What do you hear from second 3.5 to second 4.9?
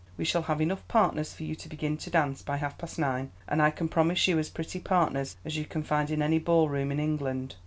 I can promise you as pretty